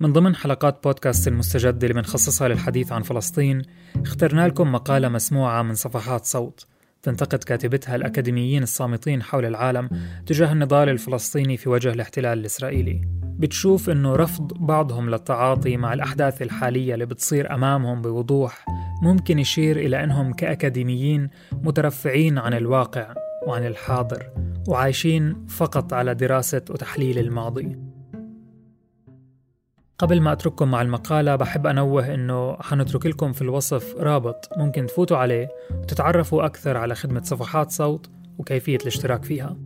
من 0.00 0.12
ضمن 0.12 0.34
حلقات 0.34 0.82
بودكاست 0.84 1.28
المستجد 1.28 1.84
اللي 1.84 1.94
بنخصصها 1.94 2.48
للحديث 2.48 2.92
عن 2.92 3.02
فلسطين 3.02 3.62
اخترنا 3.96 4.48
لكم 4.48 4.72
مقالة 4.72 5.08
مسموعة 5.08 5.62
من 5.62 5.74
صفحات 5.74 6.24
صوت. 6.24 6.66
تنتقد 7.02 7.44
كاتبتها 7.44 7.96
الأكاديميين 7.96 8.62
الصامتين 8.62 9.22
حول 9.22 9.44
العالم 9.44 9.88
تجاه 10.26 10.52
النضال 10.52 10.88
الفلسطيني 10.88 11.56
في 11.56 11.68
وجه 11.68 11.92
الاحتلال 11.92 12.38
الإسرائيلي. 12.38 13.00
بتشوف 13.24 13.90
أنه 13.90 14.16
رفض 14.16 14.52
بعضهم 14.52 15.10
للتعاطي 15.10 15.76
مع 15.76 15.92
الأحداث 15.92 16.42
الحالية 16.42 16.94
اللي 16.94 17.06
بتصير 17.06 17.54
أمامهم 17.54 18.02
بوضوح 18.02 18.64
ممكن 19.02 19.38
يشير 19.38 19.76
إلى 19.76 20.04
أنهم 20.04 20.32
كأكاديميين 20.32 21.30
مترفعين 21.52 22.38
عن 22.38 22.54
الواقع 22.54 23.14
وعن 23.46 23.66
الحاضر 23.66 24.30
وعايشين 24.68 25.46
فقط 25.46 25.92
على 25.92 26.14
دراسة 26.14 26.62
وتحليل 26.70 27.18
الماضي. 27.18 27.89
قبل 30.00 30.20
ما 30.20 30.32
أترككم 30.32 30.70
مع 30.70 30.82
المقالة 30.82 31.36
بحب 31.36 31.66
أنوه 31.66 32.14
أنه 32.14 32.56
حنترك 32.60 33.06
لكم 33.06 33.32
في 33.32 33.42
الوصف 33.42 33.94
رابط 33.96 34.48
ممكن 34.56 34.86
تفوتوا 34.86 35.16
عليه 35.16 35.48
وتتعرفوا 35.70 36.46
أكثر 36.46 36.76
على 36.76 36.94
خدمة 36.94 37.22
صفحات 37.22 37.70
صوت 37.70 38.10
وكيفية 38.38 38.76
الاشتراك 38.76 39.24
فيها. 39.24 39.56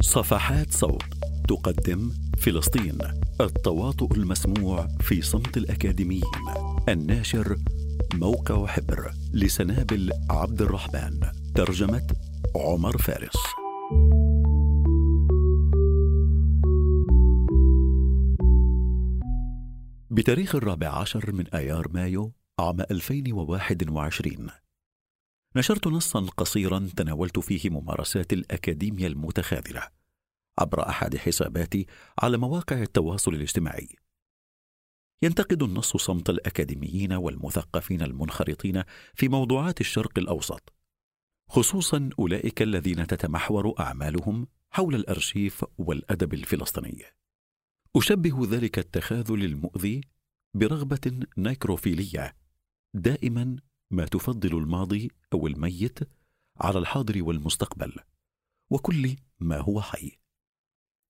صفحات 0.00 0.72
صوت 0.72 1.02
تقدم 1.48 2.10
فلسطين 2.38 2.98
التواطؤ 3.40 4.14
المسموع 4.14 4.86
في 5.00 5.22
صمت 5.22 5.56
الأكاديميين 5.56 6.22
الناشر 6.88 7.56
موقع 8.14 8.66
حبر 8.66 9.10
لسنابل 9.32 10.10
عبد 10.30 10.62
الرحمن 10.62 11.20
ترجمة 11.54 12.06
عمر 12.56 12.98
فارس. 12.98 13.63
بتاريخ 20.14 20.54
الرابع 20.54 20.88
عشر 20.88 21.32
من 21.32 21.46
آيار 21.46 21.88
مايو 21.92 22.32
عام 22.58 22.80
2021 22.80 24.50
نشرت 25.56 25.86
نصا 25.86 26.20
قصيرا 26.20 26.88
تناولت 26.96 27.38
فيه 27.38 27.70
ممارسات 27.70 28.32
الأكاديمية 28.32 29.06
المتخاذلة 29.06 29.88
عبر 30.58 30.88
أحد 30.88 31.16
حساباتي 31.16 31.86
على 32.18 32.36
مواقع 32.36 32.82
التواصل 32.82 33.34
الاجتماعي. 33.34 33.88
ينتقد 35.22 35.62
النص 35.62 35.96
صمت 35.96 36.30
الأكاديميين 36.30 37.12
والمثقفين 37.12 38.02
المنخرطين 38.02 38.82
في 39.14 39.28
موضوعات 39.28 39.80
الشرق 39.80 40.18
الأوسط 40.18 40.72
خصوصا 41.48 42.10
أولئك 42.18 42.62
الذين 42.62 43.06
تتمحور 43.06 43.74
أعمالهم 43.80 44.46
حول 44.70 44.94
الأرشيف 44.94 45.64
والأدب 45.78 46.34
الفلسطيني. 46.34 47.04
أشبه 47.96 48.46
ذلك 48.50 48.78
التخاذل 48.78 49.44
المؤذي 49.44 50.00
برغبة 50.54 51.26
نيكروفيلية 51.38 52.36
دائما 52.94 53.56
ما 53.90 54.04
تفضل 54.04 54.58
الماضي 54.58 55.10
أو 55.32 55.46
الميت 55.46 55.98
على 56.60 56.78
الحاضر 56.78 57.22
والمستقبل 57.22 57.92
وكل 58.70 59.16
ما 59.40 59.58
هو 59.58 59.80
حي. 59.80 60.18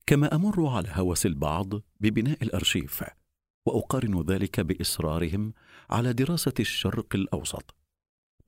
كما 0.06 0.34
أمر 0.34 0.66
على 0.66 0.88
هوس 0.92 1.26
البعض 1.26 1.74
ببناء 2.00 2.42
الأرشيف 2.42 3.04
وأقارن 3.66 4.22
ذلك 4.22 4.60
بإصرارهم 4.60 5.52
على 5.90 6.12
دراسة 6.12 6.54
الشرق 6.60 7.14
الأوسط 7.14 7.74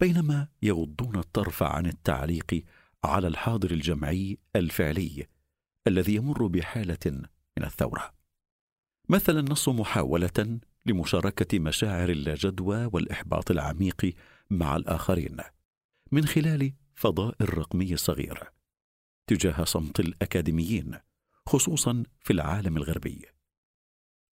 بينما 0.01 0.49
يغضون 0.63 1.17
الطرف 1.17 1.63
عن 1.63 1.87
التعليق 1.87 2.65
على 3.05 3.29
الحاضر 3.29 3.71
الجمعي 3.71 4.39
الفعلي 4.57 5.27
الذي 5.87 6.15
يمر 6.15 6.47
بحالة 6.47 6.99
من 7.59 7.65
الثورة. 7.65 8.17
مثل 9.09 9.39
النص 9.39 9.69
محاولة 9.69 10.59
لمشاركة 10.87 11.59
مشاعر 11.59 12.09
اللاجدوى 12.09 12.91
والإحباط 12.93 13.51
العميق 13.51 14.15
مع 14.51 14.77
الآخرين 14.77 15.37
من 16.13 16.27
خلال 16.27 16.73
فضاء 16.95 17.35
الرقمي 17.41 17.95
الصغير 17.95 18.53
تجاه 19.27 19.65
صمت 19.65 20.01
الأكاديميين 20.01 20.99
خصوصا 21.47 22.03
في 22.21 22.33
العالم 22.33 22.77
الغربي. 22.77 23.27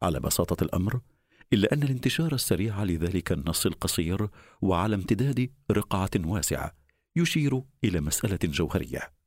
على 0.01 0.19
بساطة 0.19 0.63
الأمر 0.63 1.01
إلا 1.53 1.73
أن 1.73 1.83
الانتشار 1.83 2.33
السريع 2.33 2.83
لذلك 2.83 3.31
النص 3.31 3.65
القصير 3.65 4.29
وعلى 4.61 4.95
امتداد 4.95 5.53
رقعة 5.71 6.11
واسعة 6.17 6.75
يشير 7.15 7.61
إلى 7.83 8.01
مسألة 8.01 8.39
جوهرية. 8.43 9.18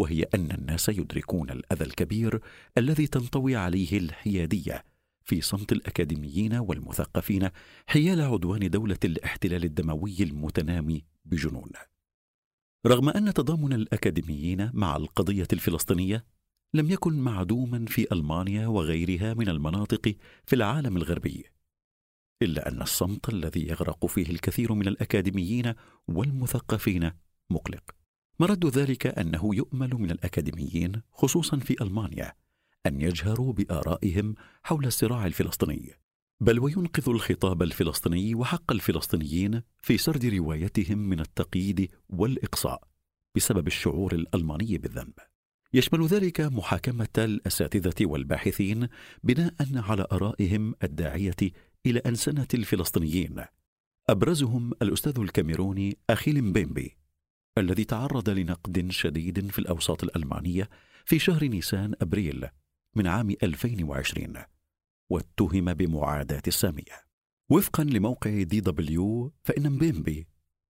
وهي 0.00 0.22
أن 0.22 0.50
الناس 0.50 0.88
يدركون 0.88 1.50
الأذى 1.50 1.84
الكبير 1.84 2.40
الذي 2.78 3.06
تنطوي 3.06 3.56
عليه 3.56 3.98
الحيادية 3.98 4.84
في 5.24 5.40
صمت 5.40 5.72
الأكاديميين 5.72 6.54
والمثقفين 6.54 7.48
حيال 7.86 8.20
عدوان 8.20 8.70
دولة 8.70 8.98
الاحتلال 9.04 9.64
الدموي 9.64 10.16
المتنامي 10.20 11.04
بجنون. 11.24 11.70
رغم 12.86 13.08
أن 13.08 13.34
تضامن 13.34 13.72
الأكاديميين 13.72 14.70
مع 14.74 14.96
القضية 14.96 15.48
الفلسطينية 15.52 16.24
لم 16.74 16.90
يكن 16.90 17.12
معدوما 17.12 17.84
في 17.88 18.06
ألمانيا 18.12 18.66
وغيرها 18.66 19.34
من 19.34 19.48
المناطق 19.48 20.16
في 20.46 20.56
العالم 20.56 20.96
الغربي، 20.96 21.44
إلا 22.42 22.68
أن 22.68 22.82
الصمت 22.82 23.28
الذي 23.28 23.68
يغرق 23.68 24.06
فيه 24.06 24.30
الكثير 24.30 24.72
من 24.74 24.88
الأكاديميين 24.88 25.74
والمثقفين 26.08 27.12
مقلق. 27.50 27.99
مرد 28.40 28.66
ذلك 28.66 29.06
أنه 29.06 29.54
يؤمل 29.54 29.94
من 29.94 30.10
الأكاديميين 30.10 31.02
خصوصا 31.12 31.58
في 31.58 31.82
ألمانيا 31.82 32.32
أن 32.86 33.00
يجهروا 33.00 33.52
بآرائهم 33.52 34.34
حول 34.62 34.86
الصراع 34.86 35.26
الفلسطيني. 35.26 35.94
بل 36.40 36.60
وينقذ 36.60 37.08
الخطاب 37.08 37.62
الفلسطيني 37.62 38.34
وحق 38.34 38.72
الفلسطينيين 38.72 39.62
في 39.82 39.98
سرد 39.98 40.26
روايتهم 40.26 40.98
من 40.98 41.20
التقييد 41.20 41.90
والإقصاء 42.08 42.82
بسبب 43.36 43.66
الشعور 43.66 44.14
الألماني 44.14 44.78
بالذنب. 44.78 45.14
يشمل 45.74 46.06
ذلك 46.06 46.40
محاكمة 46.40 47.08
الأساتذة 47.18 48.06
والباحثين 48.06 48.88
بناء 49.24 49.54
على 49.74 50.06
آرائهم 50.12 50.74
الداعية 50.82 51.36
إلى 51.86 51.98
أنسنة 51.98 52.48
الفلسطينيين. 52.54 53.44
أبرزهم 54.08 54.72
الأستاذ 54.82 55.18
الكاميروني 55.18 55.98
أخيل 56.10 56.44
مبيمبي. 56.44 56.99
الذي 57.58 57.84
تعرض 57.84 58.30
لنقد 58.30 58.90
شديد 58.90 59.50
في 59.50 59.58
الأوساط 59.58 60.04
الألمانية 60.04 60.68
في 61.04 61.18
شهر 61.18 61.44
نيسان 61.44 61.94
أبريل 62.00 62.48
من 62.96 63.06
عام 63.06 63.30
2020 63.42 64.34
واتهم 65.10 65.74
بمعاداة 65.74 66.42
السامية. 66.46 67.10
وفقا 67.50 67.84
لموقع 67.84 68.42
DW 68.42 69.32
فإن 69.44 69.72
مبيمبي 69.72 70.26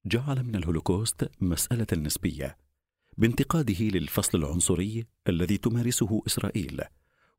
جعل 0.06 0.44
من 0.44 0.56
الهولوكوست 0.56 1.30
مسألة 1.40 1.86
نسبية 1.92 2.56
بانتقاده 3.18 3.84
للفصل 3.84 4.38
العنصري 4.38 5.06
الذي 5.28 5.56
تمارسه 5.56 6.22
إسرائيل 6.26 6.80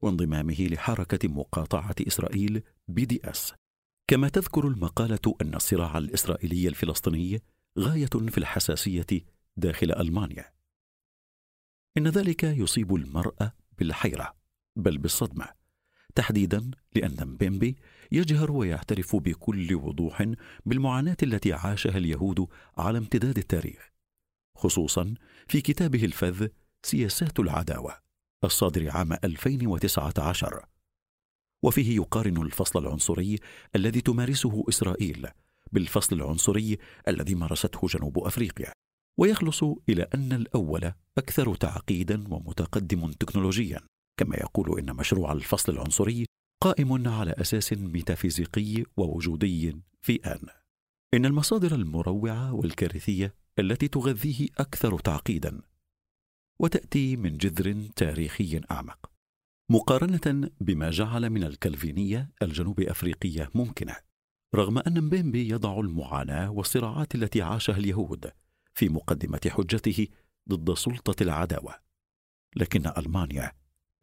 وانضمامه 0.02 0.68
لحركة 0.72 1.28
مقاطعة 1.28 1.96
إسرائيل 2.08 2.62
BDS. 2.88 3.54
كما 4.08 4.30
تذكر 4.30 4.68
المقالة 4.68 5.36
أن 5.42 5.56
الصراع 5.56 5.98
الإسرائيلي 5.98 6.68
الفلسطيني 6.68 7.42
غاية 7.80 8.06
في 8.06 8.38
الحساسية 8.38 9.08
داخل 9.58 9.92
ألمانيا. 9.92 10.54
إن 11.98 12.08
ذلك 12.08 12.44
يصيب 12.44 12.96
المراه 12.96 13.54
بالحيرة 13.78 14.36
بل 14.76 14.98
بالصدمة 14.98 15.48
تحديدا 16.16 16.72
لأن 16.96 17.28
مبيمبي 17.28 17.76
يجهر 18.12 18.52
ويعترف 18.52 19.16
بكل 19.16 19.76
وضوح 19.76 20.34
بالمعاناة 20.66 21.18
التي 21.24 21.54
عاشها 21.54 21.98
اليهود 21.98 22.48
على 22.78 22.98
امتداد 22.98 23.38
التاريخ 23.38 23.92
خصوصا 24.58 25.14
في 25.48 25.62
كتابه 25.62 26.06
الفذ 26.06 26.48
سياسات 26.84 27.40
العداوة 27.40 27.98
الصادر 28.44 28.90
عام 28.90 29.14
2019 29.14 30.66
وفيه 31.64 31.96
يقارن 31.96 32.42
الفصل 32.42 32.80
العنصري 32.80 33.40
الذي 33.76 34.02
تمارسه 34.02 34.64
إسرائيل 34.70 35.28
بالفصل 35.72 36.16
العنصري 36.16 36.78
الذي 37.08 37.36
مارسته 37.36 37.88
جنوب 37.88 38.20
أفريقيا 38.20 38.72
ويخلص 39.20 39.64
إلى 39.90 40.08
أن 40.16 40.34
الأول 40.34 40.92
أكثر 41.18 41.56
تعقيدا 41.56 42.34
ومتقدم 42.34 43.12
تكنولوجيا. 43.12 43.80
كما 44.20 44.36
يقول 44.36 44.80
إن 44.80 44.96
مشروع 44.96 45.32
الفصل 45.32 45.72
العنصري 45.72 46.26
قائم 46.64 47.08
على 47.08 47.32
أساس 47.32 47.74
ميتافيزيقي 47.74 48.84
ووجودي 48.98 49.82
في 50.02 50.16
آن. 50.26 50.48
إن 51.14 51.26
المصادر 51.26 51.76
المروعة 51.76 52.54
والكارثية 52.54 53.36
التي 53.60 53.88
تغذيه 53.88 54.48
أكثر 54.58 55.00
تعقيدا 55.00 55.62
وتأتي 56.60 57.18
من 57.18 57.38
جذر 57.38 57.90
تاريخي 57.96 58.62
أعمق 58.72 59.12
مقارنة 59.72 60.50
بما 60.62 60.90
جعل 60.90 61.30
من 61.30 61.44
الكالفينية 61.44 62.32
الجنوب 62.42 62.80
أفريقية 62.80 63.50
ممكنة. 63.56 64.11
رغم 64.56 64.78
أن 64.78 65.04
مبيمبي 65.04 65.50
يضع 65.50 65.80
المعاناة 65.80 66.52
والصراعات 66.52 67.16
التي 67.16 67.42
عاشها 67.42 67.78
اليهود 67.78 68.32
في 68.74 68.90
مقدمة 68.90 69.42
حجته 69.50 70.08
ضد 70.50 70.74
سلطة 70.74 71.24
العداوة 71.24 71.76
لكن 72.56 72.88
ألمانيا 72.98 73.52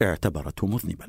اعتبرته 0.02 0.66
مذنبا. 0.66 1.08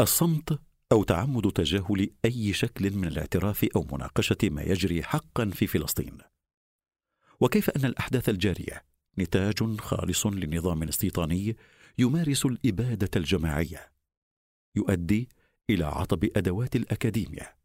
الصمت 0.00 0.60
أو 0.92 1.02
تعمد 1.02 1.52
تجاهل 1.52 2.10
أي 2.24 2.52
شكل 2.52 2.96
من 2.96 3.04
الاعتراف 3.08 3.64
أو 3.76 3.86
مناقشة 3.92 4.36
ما 4.42 4.62
يجري 4.62 5.02
حقا 5.02 5.50
في 5.50 5.66
فلسطين. 5.66 6.18
وكيف 7.40 7.70
أن 7.70 7.84
الأحداث 7.84 8.28
الجارية 8.28 8.84
نتاج 9.18 9.80
خالص 9.80 10.26
لنظام 10.26 10.82
استيطاني 10.82 11.56
يمارس 11.98 12.46
الإبادة 12.46 13.10
الجماعية 13.16 13.92
يؤدي 14.76 15.28
إلى 15.70 15.84
عطب 15.84 16.24
أدوات 16.36 16.76
الاكاديميا 16.76 17.63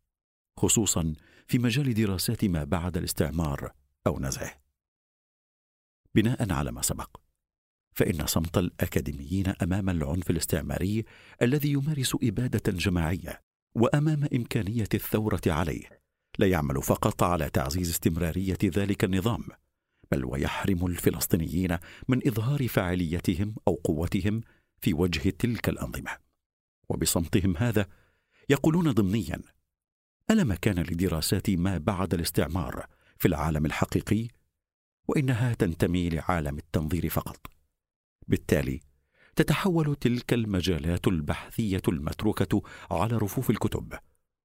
خصوصا 0.60 1.14
في 1.48 1.58
مجال 1.60 1.94
دراسات 1.94 2.46
ما 2.46 2.64
بعد 2.64 2.98
الاستعمار 2.98 3.72
أو 4.08 4.20
نزعه. 4.20 4.62
بناء 6.16 6.52
على 6.54 6.72
ما 6.72 6.82
سبق 6.82 7.18
فإن 7.92 8.26
صمت 8.28 8.58
الأكاديميين 8.58 9.48
أمام 9.48 9.90
العنف 9.90 10.30
الاستعماري 10.30 11.06
الذي 11.42 11.72
يمارس 11.72 12.16
إبادة 12.24 12.72
جماعية 12.72 13.42
وأمام 13.76 14.28
إمكانية 14.34 14.88
الثورة 14.94 15.42
عليه 15.48 16.02
لا 16.40 16.48
يعمل 16.48 16.84
فقط 16.84 17.24
على 17.24 17.50
تعزيز 17.50 17.90
استمرارية 17.90 18.58
ذلك 18.64 19.04
النظام 19.04 19.44
بل 20.12 20.26
ويحرم 20.26 20.86
الفلسطينيين 20.86 21.78
من 22.08 22.28
إظهار 22.28 22.68
فاعليتهم 22.68 23.56
أو 23.68 23.74
قوتهم 23.84 24.42
في 24.82 24.94
وجه 24.94 25.30
تلك 25.30 25.70
الأنظمة. 25.70 26.18
وبصمتهم 26.90 27.58
هذا 27.58 27.88
يقولون 28.50 28.92
ضمنيا 28.92 29.42
ألا 30.32 30.44
مكان 30.44 30.80
لدراسات 30.80 31.50
ما 31.50 31.78
بعد 31.78 32.14
الاستعمار 32.14 32.86
في 33.18 33.28
العالم 33.28 33.66
الحقيقي؟ 33.66 34.28
وإنها 35.08 35.54
تنتمي 35.54 36.10
لعالم 36.10 36.58
التنظير 36.58 37.10
فقط. 37.10 37.48
بالتالي 38.28 38.80
تتحول 39.36 39.96
تلك 39.96 40.34
المجالات 40.34 41.08
البحثية 41.08 41.82
المتروكة 41.88 42.62
على 42.92 43.18
رفوف 43.18 43.50
الكتب 43.50 43.94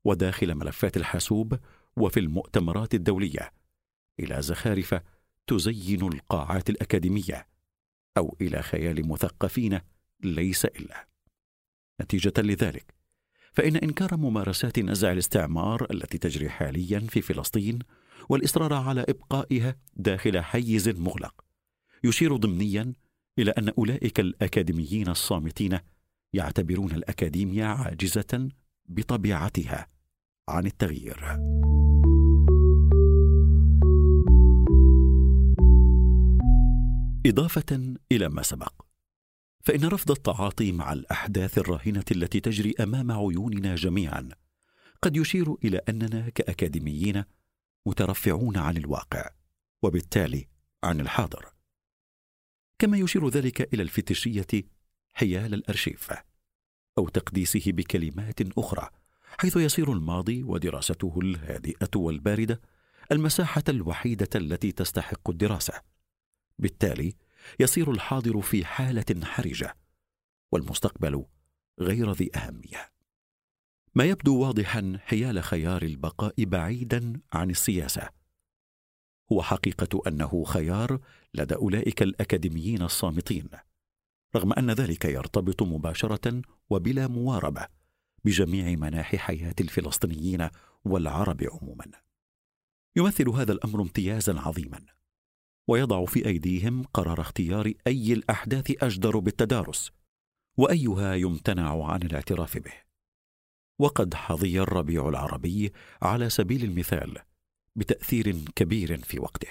وداخل 0.04 0.54
ملفات 0.54 0.96
الحاسوب 0.96 1.58
وفي 1.96 2.20
المؤتمرات 2.20 2.94
الدولية 2.94 3.52
إلى 4.20 4.42
زخارف 4.42 4.94
تزين 5.46 6.02
القاعات 6.02 6.70
الأكاديمية 6.70 7.46
أو 8.16 8.36
إلى 8.40 8.62
خيال 8.62 9.08
مثقفين 9.08 9.80
ليس 10.20 10.64
إلا. 10.64 11.08
نتيجة 12.00 12.32
لذلك 12.38 12.94
فإن 13.54 13.76
إنكار 13.76 14.16
ممارسات 14.16 14.78
نزع 14.78 15.12
الاستعمار 15.12 15.86
التي 15.90 16.18
تجري 16.18 16.48
حاليا 16.50 17.00
في 17.00 17.22
فلسطين 17.22 17.78
والإصرار 18.28 18.72
على 18.72 19.04
إبقائها 19.08 19.76
داخل 19.96 20.40
حيز 20.40 20.88
مغلق 20.88 21.44
يشير 22.04 22.36
ضمنيا 22.36 22.92
إلى 23.38 23.50
أن 23.50 23.68
أولئك 23.68 24.20
الأكاديميين 24.20 25.08
الصامتين 25.08 25.78
يعتبرون 26.32 26.92
الاكاديميا 26.92 27.66
عاجزة 27.66 28.48
بطبيعتها. 28.86 29.86
عن 30.48 30.66
التغيير. 30.66 31.36
إضافة 37.26 37.94
إلى 38.12 38.28
ما 38.28 38.42
سبق. 38.42 38.83
فإن 39.64 39.84
رفض 39.84 40.10
التعاطي 40.10 40.72
مع 40.72 40.92
الأحداث 40.92 41.58
الراهنه 41.58 42.04
التي 42.10 42.40
تجري 42.40 42.74
أمام 42.80 43.12
عيوننا 43.12 43.74
جميعا 43.74 44.28
قد 45.02 45.16
يشير 45.16 45.54
إلى 45.64 45.80
أننا 45.88 46.28
كأكاديميين 46.28 47.24
مترفعون 47.86 48.56
عن 48.56 48.76
الواقع 48.76 49.30
وبالتالي 49.82 50.48
عن 50.84 51.00
الحاضر. 51.00 51.46
كما 52.78 52.98
يشير 52.98 53.28
ذلك 53.28 53.74
إلى 53.74 53.82
الفتشيه 53.82 54.64
حيال 55.12 55.54
الأرشيف 55.54 56.12
أو 56.98 57.08
تقديسه 57.08 57.72
بكلمات 57.72 58.58
أخرى 58.58 58.88
حيث 59.38 59.56
يصير 59.56 59.92
الماضي 59.92 60.42
ودراسته 60.42 61.18
الهادئة 61.22 61.90
والباردة 61.96 62.60
المساحة 63.12 63.64
الوحيدة 63.68 64.28
التي 64.34 64.72
تستحق 64.72 65.30
الدراسة. 65.30 65.80
بالتالي 66.58 67.14
يصير 67.60 67.90
الحاضر 67.90 68.40
في 68.40 68.64
حالة 68.64 69.24
حرجة 69.24 69.76
والمستقبل 70.52 71.24
غير 71.80 72.12
ذي 72.12 72.30
أهمية. 72.36 72.92
ما 73.94 74.04
يبدو 74.04 74.40
واضحا 74.40 74.98
حيال 75.00 75.42
خيار 75.42 75.82
البقاء 75.82 76.44
بعيدا 76.44 77.20
عن 77.32 77.50
السياسة. 77.50 78.08
هو 79.32 79.42
حقيقة 79.42 80.02
أنه 80.06 80.44
خيار 80.44 81.00
لدى 81.34 81.54
أولئك 81.54 82.02
الأكاديميين 82.02 82.82
الصامتين 82.82 83.48
رغم 84.36 84.52
أن 84.52 84.70
ذلك 84.70 85.04
يرتبط 85.04 85.62
مباشرة 85.62 86.42
وبلا 86.70 87.06
مواربة 87.06 87.66
بجميع 88.24 88.76
مناحي 88.76 89.18
حياة 89.18 89.54
الفلسطينيين 89.60 90.48
والعرب 90.84 91.42
عموما. 91.42 91.84
يمثل 92.96 93.28
هذا 93.28 93.52
الأمر 93.52 93.82
امتيازا 93.82 94.40
عظيما. 94.40 94.86
ويضع 95.68 96.04
في 96.04 96.26
أيديهم 96.26 96.82
قرار 96.82 97.20
اختيار 97.20 97.72
أي 97.86 98.12
الأحداث 98.12 98.84
أجدر 98.84 99.18
بالتدارس 99.18 99.90
وأيها 100.56 101.14
يمتنع 101.14 101.84
عن 101.84 102.02
الاعتراف 102.02 102.58
به. 102.58 102.72
وقد 103.78 104.14
حظي 104.14 104.60
الربيع 104.60 105.08
العربي 105.08 105.72
على 106.02 106.30
سبيل 106.30 106.64
المثال 106.64 107.18
بتأثير 107.76 108.36
كبير 108.56 108.98
في 108.98 109.20
وقته. 109.20 109.48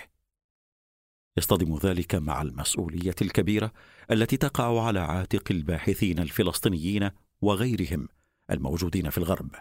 يصطدم 1.37 1.77
ذلك 1.77 2.15
مع 2.15 2.41
المسؤولية 2.41 3.15
الكبيرة 3.21 3.71
التي 4.11 4.37
تقع 4.37 4.85
على 4.85 4.99
عاتق 4.99 5.43
الباحثين 5.51 6.19
الفلسطينيين 6.19 7.09
وغيرهم 7.41 8.07
الموجودين 8.51 9.09
في 9.09 9.17
الغرب 9.17 9.55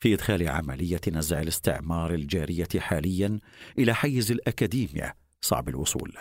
في 0.00 0.14
إدخال 0.14 0.48
عملية 0.48 1.00
نزع 1.08 1.40
الاستعمار 1.40 2.14
الجارية 2.14 2.68
حاليا 2.78 3.40
إلى 3.78 3.94
حيز 3.94 4.32
الاكاديميا 4.32 5.14
صعب 5.40 5.68
الوصول. 5.68 6.12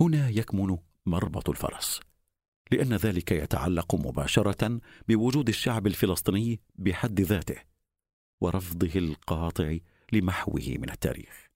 هنا 0.00 0.28
يكمن 0.28 0.76
مربط 1.06 1.48
الفرس 1.48 2.00
لأن 2.72 2.94
ذلك 2.94 3.32
يتعلق 3.32 3.94
مباشرة 3.94 4.80
بوجود 5.08 5.48
الشعب 5.48 5.86
الفلسطيني 5.86 6.60
بحد 6.74 7.20
ذاته 7.20 7.56
ورفضه 8.40 8.90
القاطع 8.96 9.76
لمحوه 10.12 10.74
من 10.78 10.90
التاريخ. 10.90 11.48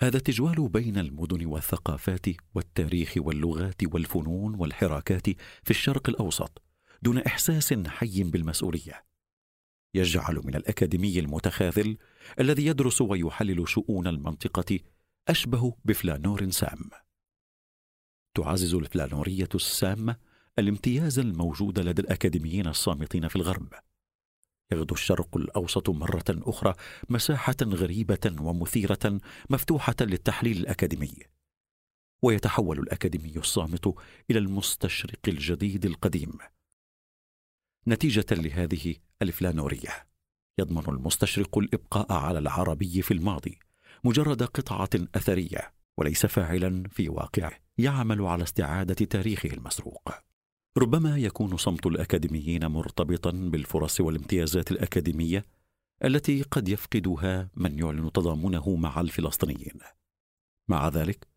هذا 0.00 0.16
التجوال 0.16 0.68
بين 0.68 0.98
المدن 0.98 1.46
والثقافات 1.46 2.26
والتاريخ 2.54 3.14
واللغات 3.16 3.82
والفنون 3.84 4.54
والحراكات 4.54 5.30
في 5.62 5.70
الشرق 5.70 6.08
الأوسط 6.08 6.62
دون 7.02 7.18
إحساس 7.18 7.74
حي 7.74 8.22
بالمسؤولية. 8.22 9.04
يجعل 9.94 10.40
من 10.44 10.54
الأكاديمي 10.54 11.18
المتخاذل 11.18 11.98
الذي 12.40 12.66
يدرس 12.66 13.00
ويحلل 13.00 13.68
شؤون 13.68 14.06
المنطقة 14.06 14.78
أشبه 15.28 15.76
بفلانور 15.84 16.50
سام. 16.50 16.90
تعزز 18.34 18.74
الفلانورية 18.74 19.48
السامه 19.54 20.16
الامتياز 20.58 21.18
الموجود 21.18 21.78
لدى 21.78 22.02
الأكاديميين 22.02 22.66
الصامتين 22.66 23.28
في 23.28 23.36
الغرب. 23.36 23.74
يغدو 24.72 24.94
الشرق 24.94 25.36
الأوسط 25.36 25.90
مرة 25.90 26.24
أخرى 26.30 26.74
مساحة 27.10 27.56
غريبة 27.62 28.36
ومثيرة 28.40 29.20
مفتوحة 29.50 29.94
للتحليل 30.00 30.56
الأكاديمي. 30.56 31.14
ويتحول 32.22 32.78
الأكاديمي 32.78 33.36
الصامت 33.36 33.94
إلى 34.30 34.38
المستشرق 34.38 35.28
الجديد 35.28 35.84
القديم. 35.84 36.38
نتيجة 37.88 38.26
لهذه 38.30 38.96
الفلانورية 39.22 40.08
يضمن 40.58 40.84
المستشرق 40.88 41.58
الإبقاء 41.58 42.12
على 42.12 42.38
العربي 42.38 43.02
في 43.02 43.14
الماضي. 43.14 43.58
مجرد 44.04 44.42
قطعة 44.42 44.90
أثرية 45.14 45.74
وليس 45.96 46.26
فاعلا 46.26 46.88
في 46.88 47.08
واقعه 47.08 47.52
يعمل 47.78 48.22
على 48.22 48.42
استعادة 48.42 48.94
تاريخه 48.94 49.48
المسروق. 49.48 50.12
ربما 50.78 51.18
يكون 51.18 51.56
صمت 51.56 51.86
الأكاديميين 51.86 52.66
مرتبطا 52.66 53.30
بالفرص 53.30 54.00
والامتيازات 54.00 54.72
الأكاديمية 54.72 55.44
التي 56.04 56.42
قد 56.42 56.68
يفقدها 56.68 57.50
من 57.56 57.78
يعلن 57.78 58.12
تضامنه 58.12 58.76
مع 58.76 59.00
الفلسطينيين. 59.00 59.78
مع 60.68 60.88
ذلك 60.88 61.28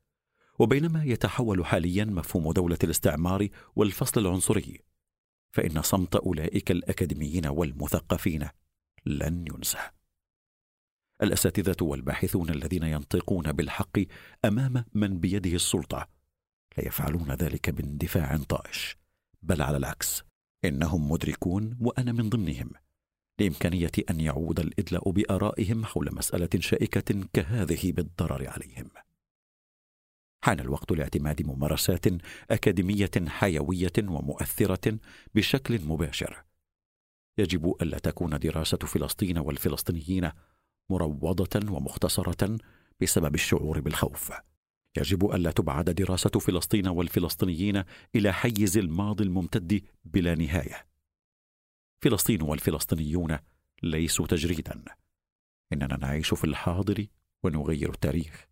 وبينما 0.59 1.03
يتحول 1.03 1.65
حاليا 1.65 2.05
مفهوم 2.05 2.51
دولة 2.51 2.77
الاستعمار 2.83 3.47
والفصل 3.75 4.21
العنصري 4.21 4.79
فإن 5.51 5.81
صمت 5.81 6.15
أولئك 6.15 6.71
الأكاديميين 6.71 7.47
والمثقفين 7.47 8.49
لن 9.05 9.45
ينسى. 9.53 9.94
الأساتذة 11.23 11.75
والباحثون 11.81 12.49
الذين 12.49 12.83
ينطقون 12.83 13.51
بالحق 13.51 13.99
أمام 14.45 14.85
من 14.93 15.19
بيده 15.19 15.51
السلطة 15.51 16.07
لا 16.77 16.87
يفعلون 16.87 17.31
ذلك 17.31 17.69
باندفاع 17.69 18.37
طائش 18.37 18.97
بل 19.41 19.61
على 19.61 19.77
العكس 19.77 20.23
إنهم 20.65 21.11
مدركون 21.11 21.77
وأنا 21.81 22.11
من 22.11 22.29
ضمنهم 22.29 22.71
لإمكانية 23.39 23.91
أن 24.09 24.19
يعود 24.19 24.59
الإدلاء 24.59 25.11
بآرائهم 25.11 25.85
حول 25.85 26.15
مسألة 26.15 26.49
شائكة 26.59 27.25
كهذه 27.33 27.91
بالضرر 27.91 28.49
عليهم. 28.49 28.89
حان 30.43 30.59
الوقت 30.59 30.91
لاعتماد 30.91 31.41
ممارسات 31.45 32.05
أكاديمية 32.51 33.11
حيوية 33.27 33.93
ومؤثرة 33.99 34.99
بشكل 35.35 35.85
مباشر. 35.85 36.43
يجب 37.37 37.75
ألا 37.81 37.99
تكون 37.99 38.39
دراسة 38.39 38.77
فلسطين 38.77 39.37
والفلسطينيين 39.37 40.31
مروضة 40.89 41.71
ومختصرة 41.71 42.57
بسبب 43.01 43.35
الشعور 43.35 43.79
بالخوف. 43.79 44.31
يجب 44.97 45.31
ألا 45.31 45.51
تبعد 45.51 45.89
دراسة 45.89 46.29
فلسطين 46.29 46.87
والفلسطينيين 46.87 47.83
إلى 48.15 48.33
حيز 48.33 48.77
الماضي 48.77 49.23
الممتد 49.23 49.81
بلا 50.05 50.35
نهاية. 50.35 50.87
فلسطين 52.01 52.41
والفلسطينيون 52.41 53.37
ليسوا 53.83 54.27
تجريدا. 54.27 54.85
إننا 55.73 55.97
نعيش 55.97 56.33
في 56.33 56.43
الحاضر 56.43 57.05
ونغير 57.43 57.89
التاريخ 57.89 58.47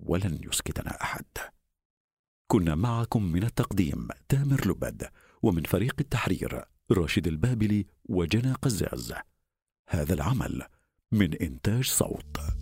ولن 0.00 0.38
يسكتنا 0.44 1.02
أحد. 1.02 1.24
كنا 2.46 2.74
معكم 2.74 3.22
من 3.22 3.42
التقديم 3.44 4.08
تامر 4.28 4.68
لبد 4.68 5.08
ومن 5.42 5.62
فريق 5.62 5.94
التحرير 6.00 6.64
راشد 6.90 7.26
البابلي 7.26 7.86
وجنى 8.04 8.52
قزاز. 8.52 9.14
هذا 9.88 10.14
العمل 10.14 10.62
من 11.12 11.34
إنتاج 11.34 11.84
صوت. 11.84 12.61